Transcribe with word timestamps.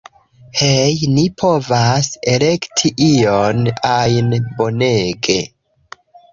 Hej' 0.61 1.09
ni 1.17 1.25
povas 1.41 2.09
elekti 2.33 2.93
ion 3.11 3.63
ajn, 3.93 4.35
bonege 4.59 5.41